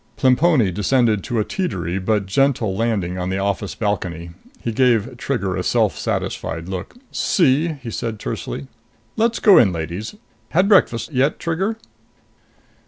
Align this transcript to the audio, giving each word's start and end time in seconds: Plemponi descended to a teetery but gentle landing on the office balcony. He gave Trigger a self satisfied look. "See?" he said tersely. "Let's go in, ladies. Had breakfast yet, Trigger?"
Plemponi 0.17 0.71
descended 0.71 1.23
to 1.25 1.37
a 1.37 1.45
teetery 1.45 2.03
but 2.03 2.25
gentle 2.25 2.75
landing 2.75 3.19
on 3.19 3.29
the 3.29 3.37
office 3.37 3.75
balcony. 3.75 4.31
He 4.59 4.71
gave 4.71 5.15
Trigger 5.17 5.55
a 5.55 5.61
self 5.61 5.95
satisfied 5.95 6.67
look. 6.67 6.95
"See?" 7.11 7.73
he 7.83 7.91
said 7.91 8.17
tersely. 8.17 8.65
"Let's 9.15 9.37
go 9.39 9.59
in, 9.59 9.71
ladies. 9.71 10.15
Had 10.49 10.67
breakfast 10.67 11.13
yet, 11.13 11.37
Trigger?" 11.37 11.77